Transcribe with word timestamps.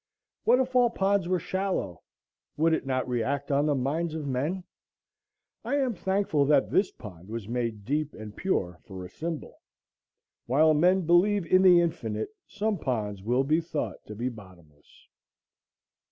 What 0.45 0.57
if 0.59 0.75
all 0.75 0.89
ponds 0.89 1.27
were 1.27 1.37
shallow? 1.37 2.01
Would 2.57 2.73
it 2.73 2.87
not 2.87 3.07
react 3.07 3.51
on 3.51 3.67
the 3.67 3.75
minds 3.75 4.15
of 4.15 4.25
men? 4.25 4.63
I 5.63 5.75
am 5.75 5.93
thankful 5.93 6.43
that 6.45 6.71
this 6.71 6.89
pond 6.89 7.29
was 7.29 7.47
made 7.47 7.85
deep 7.85 8.15
and 8.15 8.35
pure 8.35 8.79
for 8.83 9.05
a 9.05 9.09
symbol. 9.11 9.59
While 10.47 10.73
men 10.73 11.01
believe 11.05 11.45
in 11.45 11.61
the 11.61 11.79
infinite 11.81 12.29
some 12.47 12.79
ponds 12.79 13.21
will 13.21 13.43
be 13.43 13.61
thought 13.61 14.03
to 14.07 14.15
be 14.15 14.27
bottomless. 14.27 15.07